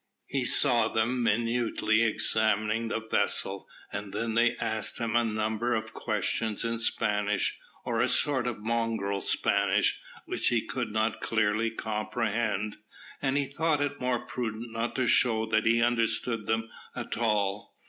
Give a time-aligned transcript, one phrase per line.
[0.25, 5.93] He saw them minutely examining the vessel, and then they asked him a number of
[5.93, 12.77] questions in Spanish, or a sort of mongrel Spanish, which he could not clearly comprehend,
[13.21, 17.75] and he thought it more prudent not to show that he understood them at all.